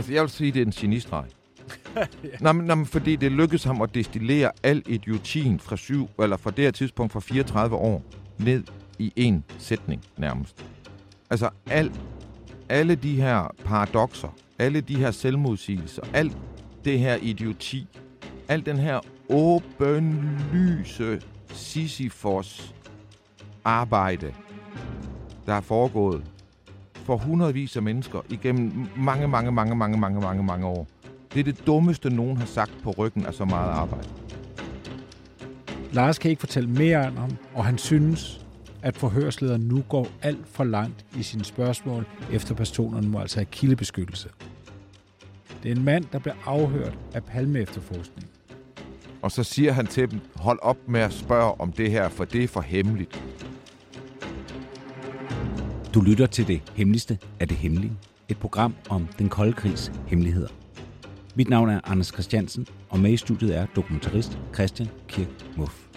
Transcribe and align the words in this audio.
Altså, 0.00 0.12
jeg 0.12 0.22
vil 0.22 0.30
sige, 0.30 0.52
det 0.52 0.62
er 0.62 0.66
en 0.66 0.72
genistreg. 0.72 1.24
ja. 1.96 2.06
Nå, 2.40 2.52
men, 2.52 2.66
nå, 2.66 2.74
men 2.74 2.86
fordi 2.86 3.16
det 3.16 3.32
lykkedes 3.32 3.64
ham 3.64 3.82
at 3.82 3.94
destillere 3.94 4.50
al 4.62 4.82
idiotien 4.86 5.60
fra, 5.60 5.76
syv, 5.76 6.08
eller 6.22 6.36
fra 6.36 6.50
det 6.50 6.64
her 6.64 6.70
tidspunkt 6.70 7.12
fra 7.12 7.20
34 7.20 7.76
år 7.76 8.02
ned 8.38 8.64
i 8.98 9.12
en 9.16 9.44
sætning 9.58 10.04
nærmest. 10.16 10.64
Altså 11.30 11.50
al, 11.66 11.92
alle 12.68 12.94
de 12.94 13.16
her 13.16 13.54
paradoxer, 13.64 14.28
alle 14.58 14.80
de 14.80 14.96
her 14.96 15.10
selvmodsigelser, 15.10 16.02
alt 16.12 16.36
det 16.84 16.98
her 16.98 17.16
idioti, 17.16 17.86
al 18.48 18.66
den 18.66 18.76
her 18.76 19.00
åbenlyse 19.28 21.20
Sisyfos 21.52 22.74
arbejde, 23.64 24.34
der 25.46 25.54
er 25.54 25.60
foregået 25.60 26.24
for 27.10 27.16
hundredvis 27.16 27.76
af 27.76 27.82
mennesker 27.82 28.20
igennem 28.28 28.86
mange, 28.96 29.28
mange, 29.28 29.52
mange, 29.52 29.76
mange, 29.76 29.98
mange, 29.98 30.20
mange, 30.20 30.42
mange 30.44 30.66
år. 30.66 30.86
Det 31.34 31.40
er 31.40 31.44
det 31.44 31.66
dummeste, 31.66 32.10
nogen 32.10 32.36
har 32.36 32.46
sagt 32.46 32.72
på 32.82 32.90
ryggen 32.90 33.26
af 33.26 33.34
så 33.34 33.44
meget 33.44 33.70
arbejde. 33.70 34.08
Lars 35.92 36.18
kan 36.18 36.30
ikke 36.30 36.40
fortælle 36.40 36.70
mere 36.70 37.06
om 37.06 37.16
ham, 37.16 37.30
og 37.54 37.64
han 37.64 37.78
synes, 37.78 38.46
at 38.82 38.96
forhørslederen 38.96 39.60
nu 39.60 39.82
går 39.88 40.08
alt 40.22 40.48
for 40.48 40.64
langt 40.64 41.06
i 41.18 41.22
sine 41.22 41.44
spørgsmål, 41.44 42.06
efter 42.32 42.54
personerne 42.54 43.08
må 43.08 43.18
altså 43.18 43.36
have 43.36 43.46
kildebeskyttelse. 43.46 44.28
Det 45.62 45.72
er 45.72 45.76
en 45.76 45.84
mand, 45.84 46.04
der 46.12 46.18
bliver 46.18 46.36
afhørt 46.46 46.98
af 47.14 47.24
palme-efterforskning. 47.24 48.28
Og 49.22 49.30
så 49.30 49.42
siger 49.42 49.72
han 49.72 49.86
til 49.86 50.10
dem, 50.10 50.20
hold 50.36 50.58
op 50.62 50.78
med 50.86 51.00
at 51.00 51.12
spørge 51.12 51.60
om 51.60 51.72
det 51.72 51.90
her, 51.90 52.08
for 52.08 52.24
det 52.24 52.44
er 52.44 52.48
for 52.48 52.60
hemmeligt. 52.60 53.22
Du 55.94 56.00
lytter 56.00 56.26
til 56.26 56.48
det 56.48 56.72
hemmeligste 56.74 57.18
af 57.40 57.48
det 57.48 57.56
hemmelige. 57.56 57.92
Et 58.28 58.38
program 58.38 58.74
om 58.90 59.06
den 59.06 59.28
kolde 59.28 59.52
krigs 59.52 59.92
hemmeligheder. 60.06 60.48
Mit 61.36 61.48
navn 61.48 61.68
er 61.68 61.80
Anders 61.84 62.06
Christiansen, 62.06 62.66
og 62.90 63.00
med 63.00 63.12
i 63.12 63.16
studiet 63.16 63.56
er 63.56 63.66
dokumentarist 63.66 64.38
Christian 64.54 64.88
Kirk 65.08 65.56
Muff. 65.56 65.88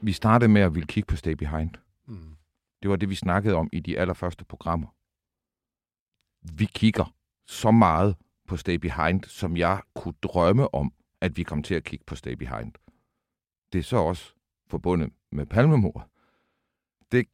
Vi 0.00 0.12
startede 0.12 0.50
med 0.50 0.62
at 0.62 0.74
ville 0.74 0.86
kigge 0.86 1.06
på 1.06 1.16
Stay 1.16 1.32
Behind. 1.32 1.70
Mm. 2.06 2.36
Det 2.82 2.90
var 2.90 2.96
det, 2.96 3.10
vi 3.10 3.14
snakkede 3.14 3.54
om 3.54 3.68
i 3.72 3.80
de 3.80 3.98
allerførste 3.98 4.44
programmer. 4.44 4.88
Vi 6.56 6.64
kigger 6.64 7.14
så 7.46 7.70
meget 7.70 8.16
på 8.48 8.56
Stay 8.56 8.74
Behind, 8.74 9.24
som 9.24 9.56
jeg 9.56 9.80
kunne 9.94 10.14
drømme 10.22 10.74
om, 10.74 10.92
at 11.20 11.36
vi 11.36 11.42
kom 11.42 11.62
til 11.62 11.74
at 11.74 11.84
kigge 11.84 12.04
på 12.06 12.16
Stay 12.16 12.32
Behind. 12.32 12.72
Det 13.72 13.78
er 13.78 13.82
så 13.82 13.96
også 13.96 14.34
forbundet 14.70 15.12
med 15.32 15.46
palmemord. 15.46 16.10
Det, 17.12 17.26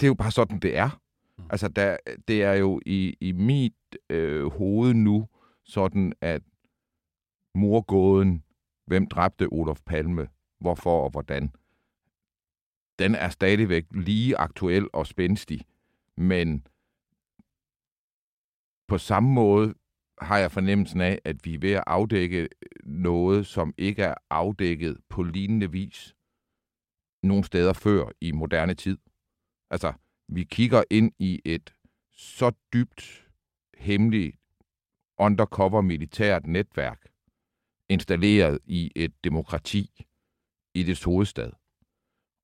det 0.00 0.06
er 0.06 0.08
jo 0.08 0.14
bare 0.14 0.30
sådan, 0.30 0.58
det 0.58 0.76
er. 0.76 1.00
Mm. 1.38 1.44
Altså, 1.50 1.68
der, 1.68 1.96
det 2.28 2.42
er 2.42 2.52
jo 2.52 2.80
i, 2.86 3.16
i 3.20 3.32
mit 3.32 3.74
øh, 4.10 4.46
hoved 4.46 4.94
nu 4.94 5.28
sådan, 5.64 6.12
at 6.20 6.42
morgåden, 7.54 8.44
hvem 8.86 9.06
dræbte 9.06 9.48
Olof 9.52 9.80
Palme, 9.86 10.28
hvorfor 10.60 11.04
og 11.04 11.10
hvordan, 11.10 11.52
den 12.98 13.14
er 13.14 13.28
stadigvæk 13.28 13.86
lige 13.90 14.36
aktuel 14.36 14.88
og 14.92 15.06
spændstig. 15.06 15.60
Men 16.16 16.66
på 18.88 18.98
samme 18.98 19.32
måde 19.32 19.74
har 20.20 20.38
jeg 20.38 20.52
fornemmelsen 20.52 21.00
af, 21.00 21.18
at 21.24 21.36
vi 21.44 21.54
er 21.54 21.58
ved 21.58 21.72
at 21.72 21.84
afdække 21.86 22.48
noget, 22.84 23.46
som 23.46 23.74
ikke 23.78 24.02
er 24.02 24.14
afdækket 24.30 24.98
på 25.08 25.22
lignende 25.22 25.70
vis 25.70 26.16
nogle 27.22 27.44
steder 27.44 27.72
før 27.72 28.10
i 28.20 28.32
moderne 28.32 28.74
tid. 28.74 28.98
Altså, 29.70 29.92
vi 30.28 30.44
kigger 30.44 30.84
ind 30.90 31.12
i 31.18 31.40
et 31.44 31.74
så 32.12 32.52
dybt 32.72 33.28
hemmeligt 33.74 34.36
undercover 35.18 35.80
militært 35.80 36.46
netværk, 36.46 37.06
installeret 37.88 38.58
i 38.64 38.92
et 38.96 39.24
demokrati 39.24 40.06
i 40.74 40.82
dets 40.82 41.02
hovedstad. 41.02 41.52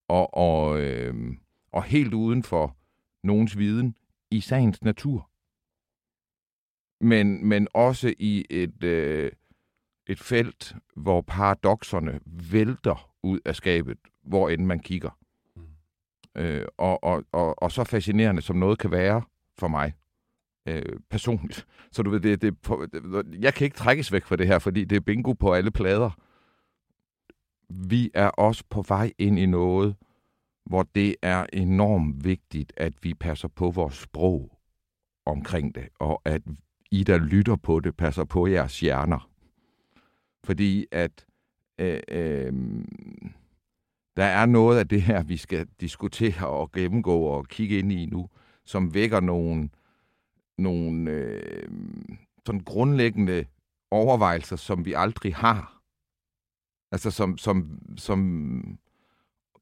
Og, 0.08 0.34
og, 0.34 0.80
øh, 0.80 1.36
og 1.72 1.84
helt 1.84 2.14
uden 2.14 2.42
for 2.42 2.76
nogens 3.22 3.58
viden 3.58 3.96
i 4.30 4.40
sagens 4.40 4.82
natur. 4.82 5.30
Men, 7.04 7.46
men 7.46 7.68
også 7.74 8.14
i 8.18 8.44
et, 8.50 8.84
øh, 8.84 9.32
et 10.06 10.20
felt, 10.20 10.74
hvor 10.96 11.20
paradoxerne 11.20 12.20
vælter 12.26 13.14
ud 13.22 13.40
af 13.44 13.56
skabet, 13.56 13.98
hvor 14.22 14.48
end 14.48 14.64
man 14.64 14.80
kigger. 14.80 15.21
Øh, 16.36 16.64
og, 16.78 17.04
og, 17.04 17.24
og, 17.32 17.62
og 17.62 17.72
så 17.72 17.84
fascinerende, 17.84 18.42
som 18.42 18.56
noget 18.56 18.78
kan 18.78 18.90
være 18.90 19.22
for 19.58 19.68
mig 19.68 19.92
øh, 20.68 20.98
personligt. 21.10 21.66
Så 21.92 22.02
du 22.02 22.10
ved, 22.10 22.20
det, 22.20 22.42
det, 22.42 22.54
jeg 23.40 23.54
kan 23.54 23.64
ikke 23.64 23.76
trækkes 23.76 24.12
væk 24.12 24.24
fra 24.24 24.36
det 24.36 24.46
her, 24.46 24.58
fordi 24.58 24.84
det 24.84 24.96
er 24.96 25.00
bingo 25.00 25.32
på 25.32 25.52
alle 25.52 25.70
plader. 25.70 26.10
Vi 27.68 28.10
er 28.14 28.28
også 28.28 28.64
på 28.70 28.82
vej 28.82 29.12
ind 29.18 29.38
i 29.38 29.46
noget, 29.46 29.96
hvor 30.64 30.82
det 30.94 31.16
er 31.22 31.46
enormt 31.52 32.24
vigtigt, 32.24 32.72
at 32.76 32.92
vi 33.02 33.14
passer 33.14 33.48
på 33.48 33.70
vores 33.70 33.94
sprog 33.94 34.58
omkring 35.26 35.74
det, 35.74 35.88
og 35.98 36.22
at 36.24 36.42
I, 36.90 37.04
der 37.04 37.18
lytter 37.18 37.56
på 37.56 37.80
det, 37.80 37.96
passer 37.96 38.24
på 38.24 38.46
jeres 38.46 38.80
hjerner. 38.80 39.30
Fordi 40.44 40.86
at 40.92 41.26
øh, 41.78 42.00
øh, 42.08 42.52
der 44.16 44.24
er 44.24 44.46
noget 44.46 44.78
af 44.78 44.88
det 44.88 45.02
her, 45.02 45.22
vi 45.22 45.36
skal 45.36 45.66
diskutere 45.80 46.46
og 46.48 46.72
gennemgå 46.72 47.20
og 47.20 47.48
kigge 47.48 47.78
ind 47.78 47.92
i 47.92 48.06
nu, 48.06 48.28
som 48.64 48.94
vækker 48.94 49.20
nogle, 49.20 49.68
nogle 50.58 51.10
øh, 51.10 51.68
sådan 52.46 52.60
grundlæggende 52.60 53.44
overvejelser, 53.90 54.56
som 54.56 54.84
vi 54.84 54.92
aldrig 54.92 55.36
har. 55.36 55.82
Altså 56.92 57.10
som, 57.10 57.38
som, 57.38 57.78
som 57.96 58.78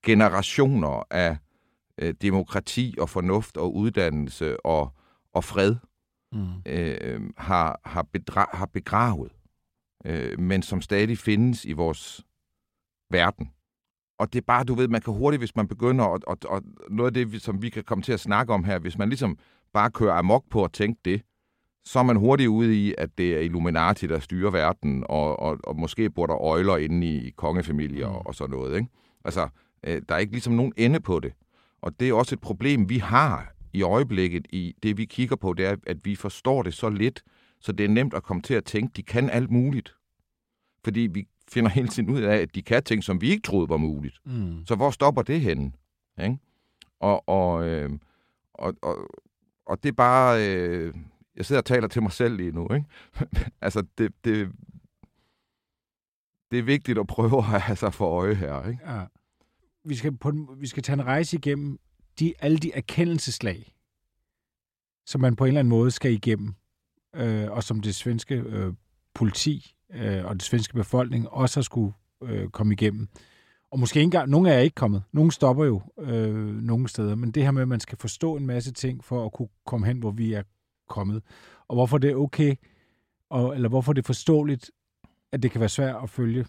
generationer 0.03 1.03
af 1.11 1.37
øh, 1.99 2.15
demokrati 2.23 2.95
og 2.99 3.09
fornuft 3.09 3.57
og 3.57 3.77
uddannelse 3.77 4.67
og, 4.67 4.95
og 5.33 5.45
fred 5.45 5.77
mm. 6.33 6.49
øh, 6.67 7.31
har, 7.37 7.81
har, 7.85 8.03
bedra, 8.03 8.51
har 8.53 8.67
begravet, 8.67 9.33
øh, 10.05 10.41
men 10.41 10.63
som 10.63 10.81
stadig 10.81 11.19
findes 11.19 11.65
i 11.65 11.73
vores 11.73 12.27
verden 13.11 13.51
og 14.21 14.33
det 14.33 14.39
er 14.39 14.45
bare, 14.47 14.65
du 14.65 14.75
ved, 14.75 14.89
man 14.89 15.01
kan 15.01 15.15
hurtigt, 15.15 15.41
hvis 15.41 15.57
man 15.57 15.69
begynder, 15.69 16.05
og, 16.05 16.21
og, 16.27 16.39
og 16.45 16.63
noget 16.91 17.17
af 17.17 17.27
det, 17.27 17.43
som 17.43 17.63
vi 17.63 17.69
kan 17.69 17.85
komme 17.85 18.03
til 18.03 18.13
at 18.13 18.21
snakke 18.21 18.53
om 18.53 18.65
her, 18.65 18.79
hvis 18.79 18.99
man 18.99 19.09
ligesom 19.09 19.39
bare 19.73 19.91
kører 19.91 20.15
amok 20.15 20.45
på 20.51 20.65
at 20.65 20.73
tænke 20.73 21.01
det, 21.05 21.23
så 21.85 21.99
er 21.99 22.03
man 22.03 22.17
hurtigt 22.17 22.49
ude 22.49 22.77
i, 22.77 22.95
at 22.99 23.19
det 23.19 23.37
er 23.37 23.41
Illuminati, 23.41 24.07
der 24.07 24.19
styrer 24.19 24.51
verden, 24.51 25.05
og, 25.09 25.41
og, 25.41 25.59
og 25.65 25.77
måske 25.77 26.11
bor 26.11 26.27
der 26.27 26.37
øjler 26.43 26.77
inde 26.77 27.07
i 27.07 27.31
kongefamilier 27.31 28.09
mm. 28.09 28.15
og, 28.15 28.27
og 28.27 28.35
sådan 28.35 28.57
noget. 28.57 28.77
Ikke? 28.77 28.89
Altså, 29.25 29.49
øh, 29.85 30.03
der 30.09 30.15
er 30.15 30.19
ikke 30.19 30.33
ligesom 30.33 30.53
nogen 30.53 30.73
ende 30.77 31.01
på 31.01 31.21
det. 31.21 31.33
Og 31.83 32.01
det 32.01 32.09
er 32.09 32.15
også 32.15 32.35
et 32.35 32.41
problem, 32.41 32.89
vi 32.89 32.99
har 32.99 33.55
i 33.73 33.83
øjeblikket 33.83 34.47
i 34.51 34.75
det, 34.83 34.97
vi 34.97 35.05
kigger 35.05 35.37
på, 35.37 35.53
det 35.53 35.67
er, 35.67 35.77
at 35.87 35.97
vi 36.05 36.15
forstår 36.15 36.63
det 36.63 36.75
så 36.75 36.89
lidt, 36.89 37.23
så 37.61 37.73
det 37.73 37.85
er 37.85 37.89
nemt 37.89 38.15
at 38.15 38.23
komme 38.23 38.43
til 38.43 38.55
at 38.55 38.65
tænke, 38.65 38.93
de 38.97 39.03
kan 39.03 39.31
alt 39.31 39.51
muligt. 39.51 39.95
Fordi 40.85 41.01
vi 41.01 41.27
finder 41.53 41.71
hele 41.71 41.89
tiden 41.89 42.11
ud 42.11 42.21
af, 42.21 42.37
at 42.37 42.55
de 42.55 42.63
kan 42.63 42.83
ting, 42.83 43.05
som 43.05 43.21
vi 43.21 43.31
ikke 43.31 43.43
troede 43.43 43.69
var 43.69 43.77
muligt. 43.77 44.21
Mm. 44.27 44.67
Så 44.67 44.75
hvor 44.75 44.91
stopper 44.91 45.23
det 45.23 45.41
henne? 45.41 45.73
Ikke? 46.23 46.39
Og, 47.01 47.29
og, 47.29 47.69
øh, 47.69 47.91
og, 48.55 48.75
og, 48.83 48.97
og 49.67 49.83
det 49.83 49.89
er 49.89 49.93
bare... 49.93 50.49
Øh, 50.49 50.95
jeg 51.37 51.47
sidder 51.47 51.61
og 51.61 51.65
taler 51.65 51.89
til 51.89 52.03
mig 52.03 52.13
selv 52.13 52.37
lige 52.37 52.53
nu. 52.53 52.69
Ikke? 52.75 52.87
altså, 53.63 53.85
det, 53.99 54.13
det, 54.25 54.53
det 56.51 56.59
er 56.59 56.63
vigtigt 56.63 56.99
at 56.99 57.07
prøve 57.07 57.39
at 57.39 57.45
have 57.45 57.77
sig 57.77 57.95
for 57.95 58.07
øje 58.07 58.35
her. 58.35 58.69
Ikke? 58.69 58.93
Ja. 58.93 59.05
Vi, 59.85 59.95
skal 59.95 60.17
på, 60.17 60.33
vi 60.57 60.67
skal 60.67 60.83
tage 60.83 60.95
en 60.95 61.07
rejse 61.07 61.37
igennem 61.37 61.79
de, 62.19 62.35
alle 62.39 62.59
de 62.59 62.73
erkendelseslag, 62.73 63.75
som 65.07 65.21
man 65.21 65.37
på 65.37 65.45
en 65.45 65.49
eller 65.49 65.61
anden 65.61 65.71
måde 65.71 65.91
skal 65.91 66.13
igennem, 66.13 66.55
øh, 67.15 67.51
og 67.51 67.65
som 67.65 67.81
det 67.81 67.95
svenske 67.95 68.35
øh, 68.35 68.75
politi 69.15 69.75
øh, 69.95 70.25
og 70.25 70.35
det 70.35 70.43
svenske 70.43 70.75
befolkning 70.75 71.29
også 71.29 71.61
har 71.61 71.63
skulle 71.63 71.93
øh, 72.23 72.49
komme 72.49 72.73
igennem. 72.73 73.09
Og 73.71 73.79
måske 73.79 73.99
ikke 73.99 74.05
engang, 74.05 74.31
nogle 74.31 74.51
er 74.51 74.59
ikke 74.59 74.75
kommet. 74.75 75.03
Nogle 75.13 75.33
stopper 75.33 75.65
jo 75.65 75.83
øh, 75.99 76.47
nogle 76.47 76.89
steder, 76.89 77.15
men 77.15 77.31
det 77.31 77.43
her 77.43 77.51
med, 77.51 77.63
at 77.63 77.69
man 77.69 77.81
skal 77.81 77.99
forstå 77.99 78.37
en 78.37 78.47
masse 78.47 78.73
ting 78.73 79.05
for 79.05 79.25
at 79.25 79.33
kunne 79.33 79.49
komme 79.67 79.87
hen, 79.87 79.99
hvor 79.99 80.11
vi 80.11 80.33
er 80.33 80.43
kommet, 80.89 81.23
og 81.69 81.77
hvorfor 81.77 81.99
det 81.99 82.11
er 82.11 82.15
okay, 82.15 82.55
og, 83.31 83.55
eller 83.55 83.69
hvorfor 83.69 83.93
det 83.93 84.03
er 84.03 84.07
forståeligt, 84.07 84.71
at 85.33 85.43
det 85.43 85.51
kan 85.51 85.61
være 85.61 85.69
svært 85.69 85.97
at 86.03 86.11
følge 86.11 86.47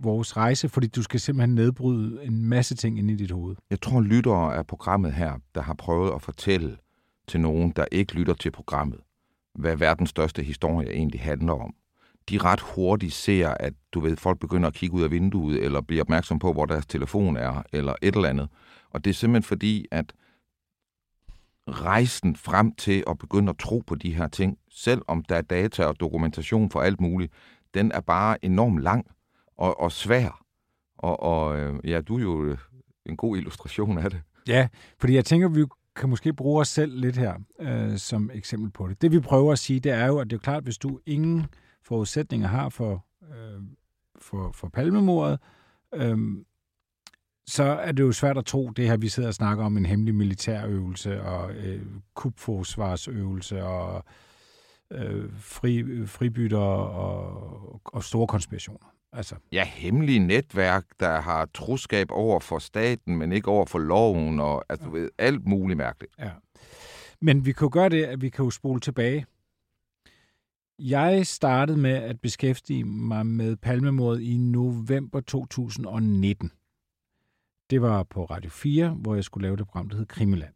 vores 0.00 0.36
rejse, 0.36 0.68
fordi 0.68 0.86
du 0.86 1.02
skal 1.02 1.20
simpelthen 1.20 1.54
nedbryde 1.54 2.24
en 2.24 2.44
masse 2.44 2.74
ting 2.74 2.98
ind 2.98 3.10
i 3.10 3.14
dit 3.14 3.30
hoved. 3.30 3.56
Jeg 3.70 3.80
tror, 3.80 4.00
lyttere 4.00 4.56
af 4.56 4.66
programmet 4.66 5.12
her, 5.12 5.38
der 5.54 5.62
har 5.62 5.74
prøvet 5.74 6.12
at 6.14 6.22
fortælle 6.22 6.76
til 7.28 7.40
nogen, 7.40 7.72
der 7.76 7.84
ikke 7.92 8.14
lytter 8.14 8.34
til 8.34 8.50
programmet, 8.50 9.00
hvad 9.54 9.76
verdens 9.76 10.10
største 10.10 10.42
historie 10.42 10.90
egentlig 10.90 11.20
handler 11.20 11.52
om. 11.52 11.74
De 12.28 12.38
ret 12.38 12.60
hurtigt 12.60 13.14
ser, 13.14 13.48
at 13.48 13.72
du 13.92 14.00
ved, 14.00 14.16
folk 14.16 14.40
begynder 14.40 14.68
at 14.68 14.74
kigge 14.74 14.96
ud 14.96 15.02
af 15.02 15.10
vinduet, 15.10 15.64
eller 15.64 15.80
bliver 15.80 16.02
opmærksom 16.02 16.38
på, 16.38 16.52
hvor 16.52 16.66
deres 16.66 16.86
telefon 16.86 17.36
er, 17.36 17.62
eller 17.72 17.94
et 18.02 18.14
eller 18.14 18.28
andet. 18.28 18.48
Og 18.90 19.04
det 19.04 19.10
er 19.10 19.14
simpelthen 19.14 19.42
fordi, 19.42 19.86
at 19.90 20.12
rejsen 21.68 22.36
frem 22.36 22.74
til 22.74 23.04
at 23.06 23.18
begynde 23.18 23.50
at 23.50 23.58
tro 23.58 23.82
på 23.86 23.94
de 23.94 24.14
her 24.14 24.28
ting, 24.28 24.58
selvom 24.70 25.24
der 25.28 25.36
er 25.36 25.42
data 25.42 25.84
og 25.84 26.00
dokumentation 26.00 26.70
for 26.70 26.80
alt 26.80 27.00
muligt, 27.00 27.32
den 27.74 27.92
er 27.92 28.00
bare 28.00 28.44
enormt 28.44 28.82
lang 28.82 29.06
og, 29.56 29.80
og 29.80 29.92
svær. 29.92 30.44
Og, 30.98 31.22
og 31.22 31.58
øh, 31.58 31.78
ja, 31.84 32.00
du 32.00 32.16
er 32.16 32.22
jo 32.22 32.44
øh, 32.44 32.58
en 33.06 33.16
god 33.16 33.36
illustration 33.36 33.98
af 33.98 34.10
det. 34.10 34.20
Ja, 34.48 34.68
fordi 34.98 35.14
jeg 35.14 35.24
tænker, 35.24 35.48
vi 35.48 35.64
kan 35.96 36.08
måske 36.08 36.32
bruge 36.32 36.60
os 36.60 36.68
selv 36.68 37.00
lidt 37.00 37.16
her 37.16 37.34
øh, 37.60 37.98
som 37.98 38.30
eksempel 38.34 38.70
på 38.70 38.88
det. 38.88 39.02
Det 39.02 39.12
vi 39.12 39.20
prøver 39.20 39.52
at 39.52 39.58
sige, 39.58 39.80
det 39.80 39.92
er 39.92 40.06
jo, 40.06 40.18
at 40.18 40.30
det 40.30 40.36
er 40.36 40.40
klart, 40.40 40.62
hvis 40.64 40.78
du 40.78 41.00
ingen 41.06 41.46
forudsætninger 41.88 42.48
har 42.48 42.68
for, 42.68 43.04
øh, 43.22 43.62
for, 44.18 44.52
for 44.52 44.68
palmemordet, 44.68 45.38
øh, 45.94 46.18
så 47.46 47.62
er 47.62 47.92
det 47.92 48.02
jo 48.02 48.12
svært 48.12 48.38
at 48.38 48.44
tro, 48.44 48.70
det 48.70 48.86
her, 48.86 48.96
vi 48.96 49.08
sidder 49.08 49.28
og 49.28 49.34
snakker 49.34 49.64
om, 49.64 49.76
en 49.76 49.86
hemmelig 49.86 50.14
militærøvelse 50.14 51.22
og 51.22 51.54
øh, 51.54 51.86
kupforsvarsøvelse 52.14 53.64
og 53.64 54.04
øh, 54.92 55.30
fri, 55.38 56.06
fribytter 56.06 56.58
og, 56.58 57.80
og 57.84 58.04
store 58.04 58.26
konspirationer. 58.26 58.94
Altså. 59.12 59.34
Ja, 59.52 59.64
hemmelige 59.64 60.18
netværk, 60.18 60.84
der 61.00 61.20
har 61.20 61.48
troskab 61.54 62.10
over 62.10 62.40
for 62.40 62.58
staten, 62.58 63.16
men 63.16 63.32
ikke 63.32 63.48
over 63.48 63.66
for 63.66 63.78
loven, 63.78 64.40
og 64.40 64.64
altså, 64.68 64.86
ja. 64.86 64.92
ved, 64.92 65.10
alt 65.18 65.46
muligt 65.46 65.76
mærkeligt. 65.76 66.12
Ja. 66.18 66.30
Men 67.20 67.46
vi 67.46 67.52
kan 67.52 67.64
jo 67.64 67.70
gøre 67.72 67.88
det, 67.88 68.04
at 68.04 68.20
vi 68.20 68.28
kan 68.28 68.44
jo 68.44 68.50
spole 68.50 68.80
tilbage. 68.80 69.26
Jeg 70.78 71.26
startede 71.26 71.78
med 71.78 71.90
at 71.90 72.20
beskæftige 72.20 72.84
mig 72.84 73.26
med 73.26 73.56
palmemordet 73.56 74.20
i 74.20 74.36
november 74.36 75.20
2019. 75.20 76.52
Det 77.70 77.82
var 77.82 78.02
på 78.02 78.24
Radio 78.24 78.50
4, 78.50 78.88
hvor 78.88 79.14
jeg 79.14 79.24
skulle 79.24 79.42
lave 79.42 79.56
det 79.56 79.66
program, 79.66 79.88
der 79.88 79.96
hed 79.96 80.06
Krimiland. 80.06 80.54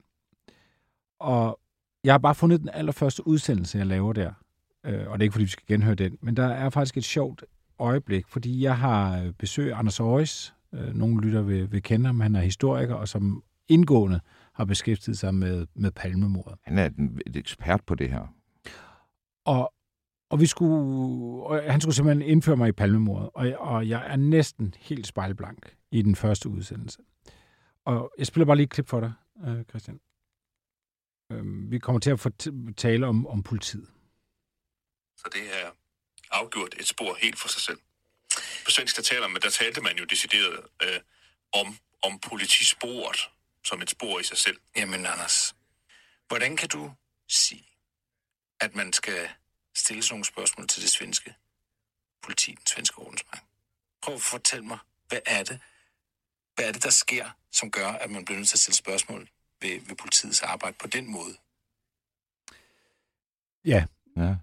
Og 1.21 1.61
jeg 2.05 2.13
har 2.13 2.19
bare 2.19 2.35
fundet 2.35 2.61
den 2.61 2.69
allerførste 2.69 3.27
udsendelse, 3.27 3.79
jeg 3.79 3.87
laver 3.87 4.13
der. 4.13 4.33
Øh, 4.87 5.11
og 5.11 5.19
det 5.19 5.23
er 5.23 5.23
ikke, 5.23 5.33
fordi 5.33 5.45
vi 5.45 5.51
skal 5.51 5.67
genhøre 5.67 5.95
den, 5.95 6.19
men 6.21 6.37
der 6.37 6.47
er 6.47 6.71
faktisk 6.71 6.97
et 6.97 7.05
sjovt 7.05 7.45
øjeblik, 7.79 8.29
fordi 8.29 8.63
jeg 8.63 8.79
har 8.79 9.23
øh, 9.23 9.33
besøg 9.33 9.73
af 9.73 9.79
Anders 9.79 10.01
Aarhus. 10.01 10.55
Øh, 10.75 10.95
nogle 10.95 11.21
lytter 11.21 11.43
vil, 11.43 11.73
vil 11.73 11.83
kende 11.83 12.07
ham. 12.07 12.21
Han 12.21 12.37
er 12.37 12.41
historiker, 12.41 12.95
og 12.95 13.09
som 13.09 13.43
indgående 13.69 14.21
har 14.53 14.65
beskæftiget 14.65 15.19
sig 15.19 15.35
med, 15.35 15.67
med 15.75 15.91
palmemordet. 15.91 16.59
Han 16.63 16.79
er 16.79 16.91
et 17.27 17.37
ekspert 17.37 17.81
på 17.87 17.95
det 17.95 18.11
her. 18.11 18.35
Og, 19.45 19.73
og, 20.33 20.41
vi 20.41 20.47
skulle, 20.47 21.45
og 21.45 21.73
han 21.73 21.81
skulle 21.81 21.95
simpelthen 21.95 22.29
indføre 22.29 22.57
mig 22.57 22.69
i 22.69 22.73
palmemordet, 22.73 23.31
og, 23.35 23.53
og 23.59 23.89
jeg 23.89 24.13
er 24.13 24.17
næsten 24.17 24.75
helt 24.79 25.07
spejlblank 25.07 25.77
i 25.91 26.03
den 26.03 26.17
første 26.17 26.49
udsendelse. 26.49 26.99
Og 27.85 28.13
jeg 28.19 28.27
spiller 28.27 28.47
bare 28.47 28.57
lige 28.57 28.65
et 28.65 28.71
klip 28.71 28.89
for 28.89 29.01
dig, 29.01 29.13
øh, 29.47 29.65
Christian. 29.65 30.01
Vi 31.71 31.79
kommer 31.79 32.01
til 32.01 32.11
at 32.11 32.49
tale 32.77 33.07
om, 33.07 33.27
om 33.27 33.43
politiet. 33.43 33.89
Så 35.17 35.31
det 35.33 35.43
er 35.63 35.71
afgjort 36.31 36.75
et 36.81 36.89
spor 36.89 37.17
helt 37.23 37.39
for 37.39 37.49
sig 37.49 37.63
selv. 37.63 37.79
På 38.65 38.71
svensk 38.71 38.97
der 38.97 39.03
taler 39.03 39.29
man, 39.29 39.43
der 39.43 39.51
talte 39.51 39.81
man 39.81 39.97
jo 39.97 40.05
decideret 40.05 40.61
øh, 40.83 41.01
om, 41.53 41.77
om 42.03 42.19
politisporet 42.19 43.17
som 43.65 43.83
et 43.83 43.91
spor 43.91 44.21
i 44.21 44.23
sig 44.23 44.39
selv. 44.39 44.57
Jamen 44.77 45.07
Anders, 45.07 45.55
hvordan 46.29 46.57
kan 46.57 46.69
du 46.69 46.93
sige, 47.29 47.67
at 48.61 48.75
man 48.75 48.93
skal 48.93 49.29
stille 49.75 50.03
sådan 50.03 50.15
nogle 50.15 50.25
spørgsmål 50.25 50.69
til 50.69 50.83
det 50.83 50.91
svenske 50.91 51.35
politi, 52.23 52.51
den 52.51 52.67
svenske 52.67 52.99
ordensmagt? 52.99 53.45
Prøv 54.03 54.15
at 54.15 54.23
fortælle 54.23 54.67
mig, 54.67 54.79
hvad 55.09 55.21
er 55.27 55.43
det, 55.43 55.61
hvad 56.55 56.65
er 56.69 56.73
det, 56.73 56.83
der 56.85 56.91
sker, 56.91 57.27
som 57.51 57.71
gør, 57.71 57.89
at 57.89 58.11
man 58.11 58.25
bliver 58.25 58.39
nødt 58.39 58.49
til 58.49 58.57
at 58.57 58.61
stille 58.61 58.77
spørgsmål 58.77 59.29
ved, 59.61 59.81
ved 59.89 59.97
politiets 59.97 60.43
arbejde 60.43 60.77
på 60.81 60.87
den 60.87 61.13
måde? 61.13 61.35
Ja. 63.65 63.85
ja 64.17 64.37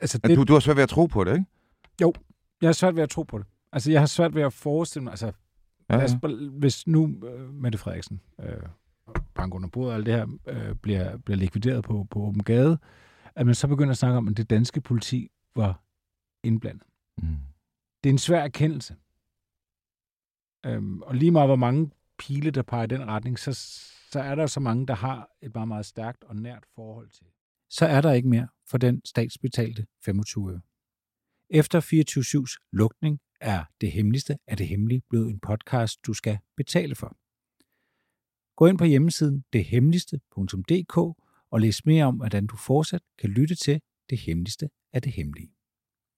altså 0.00 0.18
det, 0.18 0.36
du, 0.36 0.44
du 0.44 0.52
har 0.52 0.60
svært 0.60 0.76
ved 0.76 0.82
at 0.82 0.88
tro 0.88 1.06
på 1.06 1.24
det, 1.24 1.32
ikke? 1.32 1.44
Jo, 2.00 2.14
jeg 2.60 2.68
har 2.68 2.72
svært 2.72 2.96
ved 2.96 3.02
at 3.02 3.10
tro 3.10 3.22
på 3.22 3.38
det. 3.38 3.46
Altså, 3.72 3.90
jeg 3.90 4.00
har 4.00 4.06
svært 4.06 4.34
ved 4.34 4.42
at 4.42 4.52
forestille 4.52 5.04
mig, 5.04 5.10
altså, 5.10 5.32
ja, 5.90 6.00
ja. 6.00 6.28
hvis 6.50 6.86
nu 6.86 7.02
uh, 7.04 7.54
Mette 7.54 7.78
Frederiksen, 7.78 8.20
uh, 8.38 8.46
bank 9.34 9.54
under 9.54 9.68
bordet 9.68 9.90
og 9.90 9.96
alt 9.96 10.06
det 10.06 10.14
her, 10.14 10.24
uh, 10.24 10.76
bliver, 10.76 11.16
bliver 11.16 11.36
likvideret 11.36 11.84
på, 11.84 12.06
på 12.10 12.18
åben 12.18 12.42
gade, 12.42 12.78
at 13.36 13.46
man 13.46 13.54
så 13.54 13.68
begynder 13.68 13.90
at 13.90 13.98
snakke 13.98 14.18
om, 14.18 14.28
at 14.28 14.36
det 14.36 14.50
danske 14.50 14.80
politi 14.80 15.28
var 15.56 15.82
indblandet. 16.42 16.86
Mm. 17.18 17.38
Det 18.04 18.10
er 18.10 18.14
en 18.14 18.18
svær 18.18 18.42
erkendelse. 18.42 18.96
Um, 20.68 21.02
og 21.02 21.14
lige 21.14 21.30
meget 21.30 21.48
hvor 21.48 21.56
mange 21.56 21.90
pile, 22.18 22.50
der 22.50 22.62
peger 22.62 22.84
i 22.84 22.86
den 22.86 23.06
retning, 23.06 23.38
så, 23.38 23.52
så 24.10 24.20
er 24.20 24.34
der 24.34 24.46
så 24.46 24.60
mange, 24.60 24.86
der 24.86 24.94
har 24.94 25.28
et 25.42 25.54
meget, 25.54 25.68
meget 25.68 25.86
stærkt 25.86 26.24
og 26.24 26.36
nært 26.36 26.64
forhold 26.74 27.08
til 27.08 27.26
så 27.68 27.86
er 27.86 28.00
der 28.00 28.12
ikke 28.12 28.28
mere 28.28 28.48
for 28.66 28.78
den 28.78 29.02
statsbetalte 29.04 29.86
25 30.04 30.52
øre. 30.52 30.60
Efter 31.50 31.80
24-7's 31.80 32.68
lukning 32.72 33.20
er 33.40 33.64
det 33.80 33.92
hemmeligste 33.92 34.38
af 34.46 34.56
det 34.56 34.68
hemmelige 34.68 35.02
blevet 35.10 35.30
en 35.30 35.40
podcast, 35.40 36.06
du 36.06 36.12
skal 36.12 36.38
betale 36.56 36.94
for. 36.94 37.16
Gå 38.56 38.66
ind 38.66 38.78
på 38.78 38.84
hjemmesiden 38.84 39.44
dethemmeligste.dk 39.52 41.25
og 41.56 41.60
læs 41.60 41.86
mere 41.86 42.04
om, 42.04 42.16
hvordan 42.16 42.46
du 42.46 42.56
fortsat 42.56 43.02
kan 43.18 43.30
lytte 43.30 43.54
til 43.54 43.80
det 44.10 44.18
hemmeligste 44.18 44.68
af 44.92 45.02
det 45.02 45.12
hemmelige. 45.12 45.55